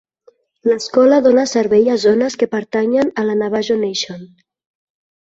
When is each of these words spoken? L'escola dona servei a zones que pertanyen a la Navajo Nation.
L'escola 0.71 1.19
dona 1.25 1.43
servei 1.51 1.93
a 1.97 1.99
zones 2.05 2.39
que 2.41 2.51
pertanyen 2.57 3.15
a 3.25 3.29
la 3.31 3.39
Navajo 3.45 3.81
Nation. 3.87 4.29